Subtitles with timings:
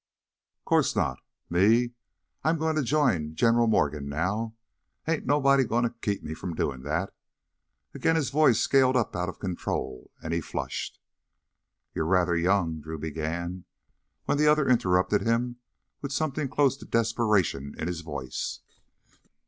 [0.65, 1.19] "'Course not!
[1.47, 1.91] Me,
[2.43, 4.55] I'm goin' to join General Morgan now.
[5.07, 7.13] Ain't nobody goin' to keep me from doin' that!"
[7.93, 10.99] Again his voice scaled up out of control, and he flushed.
[11.93, 13.65] "You're rather young" Drew began,
[14.25, 15.57] when the other interrupted him
[16.01, 18.61] with something close to desperation in his voice.